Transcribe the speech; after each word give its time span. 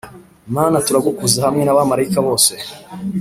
Mana 0.55 0.77
turagukuza 0.85 1.37
hamwe 1.45 1.63
n’abamarayika 1.63 2.19
bose 2.27 2.53